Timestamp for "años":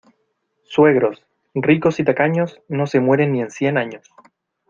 3.77-4.11